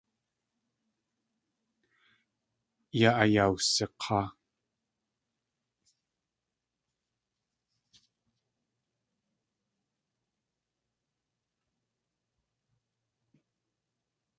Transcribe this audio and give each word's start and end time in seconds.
Yóo 2.99 3.11
ayawsik̲aa. 3.21 4.27